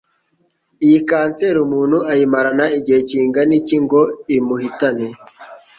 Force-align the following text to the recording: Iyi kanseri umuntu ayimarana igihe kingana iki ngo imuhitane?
Iyi 0.85 0.99
kanseri 1.09 1.57
umuntu 1.65 1.97
ayimarana 2.11 2.65
igihe 2.77 2.99
kingana 3.09 3.53
iki 3.59 3.77
ngo 3.83 4.01
imuhitane? 4.37 5.07